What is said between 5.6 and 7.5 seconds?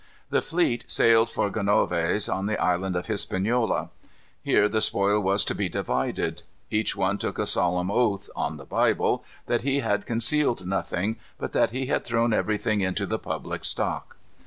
divided. Each one took a